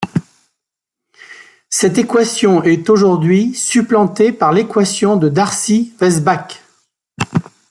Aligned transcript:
Cette 1.69 1.99
équation 1.99 2.63
est 2.63 2.89
aujourd'hui 2.89 3.53
supplantée 3.53 4.31
par 4.31 4.51
l'équation 4.51 5.15
de 5.15 5.29
Darcy-Weisbach. 5.29 6.59